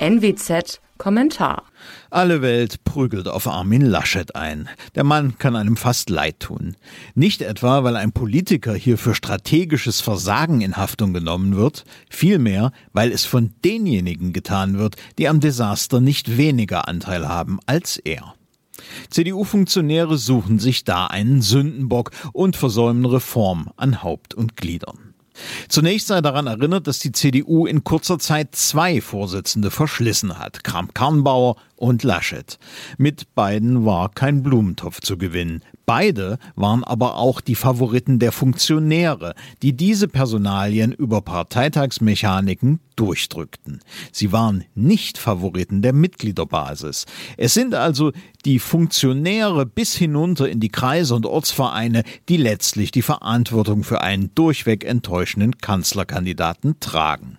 NWZ 0.00 0.80
Kommentar. 0.96 1.64
Alle 2.10 2.42
Welt 2.42 2.84
prügelt 2.84 3.28
auf 3.28 3.46
Armin 3.46 3.82
Laschet 3.82 4.34
ein. 4.34 4.68
Der 4.94 5.04
Mann 5.04 5.38
kann 5.38 5.56
einem 5.56 5.76
fast 5.76 6.10
leid 6.10 6.40
tun. 6.40 6.76
Nicht 7.14 7.42
etwa, 7.42 7.84
weil 7.84 7.96
ein 7.96 8.12
Politiker 8.12 8.74
hier 8.74 8.98
für 8.98 9.14
strategisches 9.14 10.00
Versagen 10.00 10.60
in 10.60 10.76
Haftung 10.76 11.12
genommen 11.12 11.56
wird, 11.56 11.84
vielmehr, 12.10 12.72
weil 12.92 13.12
es 13.12 13.24
von 13.24 13.54
denjenigen 13.64 14.32
getan 14.32 14.78
wird, 14.78 14.96
die 15.18 15.28
am 15.28 15.40
Desaster 15.40 16.00
nicht 16.00 16.36
weniger 16.36 16.88
Anteil 16.88 17.28
haben 17.28 17.58
als 17.66 17.96
er. 17.96 18.34
CDU-Funktionäre 19.10 20.16
suchen 20.16 20.58
sich 20.58 20.84
da 20.84 21.06
einen 21.06 21.42
Sündenbock 21.42 22.10
und 22.32 22.56
versäumen 22.56 23.04
Reform 23.04 23.70
an 23.76 24.02
Haupt 24.02 24.34
und 24.34 24.56
Gliedern. 24.56 25.07
Zunächst 25.68 26.08
sei 26.08 26.20
daran 26.20 26.46
erinnert, 26.46 26.86
dass 26.86 26.98
die 26.98 27.12
CDU 27.12 27.66
in 27.66 27.84
kurzer 27.84 28.18
Zeit 28.18 28.54
zwei 28.54 29.00
Vorsitzende 29.00 29.70
verschlissen 29.70 30.38
hat, 30.38 30.64
Kramp-Karrenbauer 30.64 31.56
und 31.78 32.02
Laschet. 32.02 32.58
Mit 32.98 33.34
beiden 33.34 33.84
war 33.84 34.10
kein 34.10 34.42
Blumentopf 34.42 35.00
zu 35.00 35.16
gewinnen. 35.16 35.62
Beide 35.86 36.38
waren 36.54 36.84
aber 36.84 37.16
auch 37.16 37.40
die 37.40 37.54
Favoriten 37.54 38.18
der 38.18 38.32
Funktionäre, 38.32 39.34
die 39.62 39.74
diese 39.74 40.06
Personalien 40.06 40.92
über 40.92 41.22
Parteitagsmechaniken 41.22 42.80
durchdrückten. 42.94 43.80
Sie 44.12 44.32
waren 44.32 44.64
nicht 44.74 45.16
Favoriten 45.16 45.80
der 45.80 45.92
Mitgliederbasis. 45.92 47.06
Es 47.36 47.54
sind 47.54 47.74
also 47.74 48.12
die 48.44 48.58
Funktionäre 48.58 49.64
bis 49.64 49.94
hinunter 49.94 50.48
in 50.48 50.60
die 50.60 50.68
Kreise 50.68 51.14
und 51.14 51.24
Ortsvereine, 51.24 52.02
die 52.28 52.36
letztlich 52.36 52.90
die 52.90 53.02
Verantwortung 53.02 53.84
für 53.84 54.02
einen 54.02 54.34
durchweg 54.34 54.84
enttäuschenden 54.84 55.58
Kanzlerkandidaten 55.58 56.80
tragen. 56.80 57.37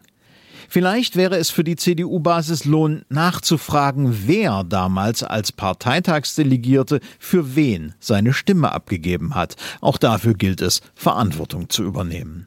Vielleicht 0.72 1.16
wäre 1.16 1.36
es 1.38 1.50
für 1.50 1.64
die 1.64 1.76
CDU-Basis 1.76 2.66
lohn, 2.66 3.02
nachzufragen, 3.10 4.28
wer 4.28 4.64
damals 4.64 5.24
als 5.24 5.52
Parteitagsdelegierte 5.52 7.00
für 7.18 7.56
wen 7.56 7.96
seine 8.00 8.34
Stimme 8.34 8.72
abgegeben 8.72 9.34
hat. 9.34 9.56
Auch 9.82 9.98
dafür 9.98 10.36
gilt 10.36 10.62
es, 10.62 10.82
Verantwortung 10.94 11.70
zu 11.70 11.84
übernehmen. 11.84 12.46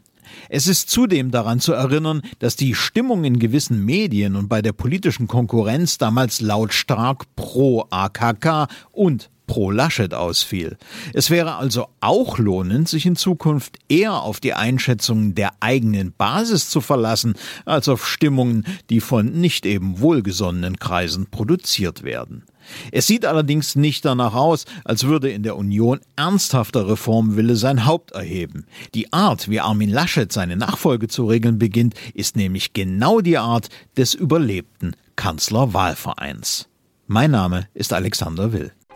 Es 0.48 0.68
ist 0.68 0.88
zudem 0.88 1.32
daran 1.32 1.58
zu 1.58 1.72
erinnern, 1.72 2.22
dass 2.38 2.54
die 2.54 2.76
Stimmung 2.76 3.24
in 3.24 3.40
gewissen 3.40 3.84
Medien 3.84 4.36
und 4.36 4.48
bei 4.48 4.62
der 4.62 4.72
politischen 4.72 5.26
Konkurrenz 5.26 5.98
damals 5.98 6.40
lautstark 6.40 7.24
pro 7.34 7.86
AKK 7.90 8.68
und 8.92 9.30
pro 9.52 9.70
Laschet 9.70 10.14
ausfiel. 10.14 10.78
Es 11.12 11.28
wäre 11.28 11.56
also 11.56 11.88
auch 12.00 12.38
lohnend, 12.38 12.88
sich 12.88 13.04
in 13.04 13.16
Zukunft 13.16 13.76
eher 13.86 14.22
auf 14.22 14.40
die 14.40 14.54
Einschätzungen 14.54 15.34
der 15.34 15.50
eigenen 15.60 16.14
Basis 16.16 16.70
zu 16.70 16.80
verlassen, 16.80 17.34
als 17.66 17.86
auf 17.90 18.08
Stimmungen, 18.08 18.64
die 18.88 19.00
von 19.00 19.26
nicht 19.26 19.66
eben 19.66 20.00
wohlgesonnenen 20.00 20.78
Kreisen 20.78 21.26
produziert 21.26 22.02
werden. 22.02 22.44
Es 22.92 23.06
sieht 23.06 23.26
allerdings 23.26 23.76
nicht 23.76 24.06
danach 24.06 24.32
aus, 24.32 24.64
als 24.86 25.04
würde 25.04 25.28
in 25.28 25.42
der 25.42 25.58
Union 25.58 26.00
ernsthafter 26.16 26.88
Reformwille 26.88 27.56
sein 27.56 27.84
Haupt 27.84 28.12
erheben. 28.12 28.64
Die 28.94 29.12
Art, 29.12 29.50
wie 29.50 29.60
Armin 29.60 29.90
Laschet 29.90 30.32
seine 30.32 30.56
Nachfolge 30.56 31.08
zu 31.08 31.26
regeln 31.26 31.58
beginnt, 31.58 31.92
ist 32.14 32.36
nämlich 32.36 32.72
genau 32.72 33.20
die 33.20 33.36
Art 33.36 33.68
des 33.98 34.14
überlebten 34.14 34.96
Kanzlerwahlvereins. 35.16 36.70
Mein 37.06 37.32
Name 37.32 37.68
ist 37.74 37.92
Alexander 37.92 38.54
Will. 38.54 38.72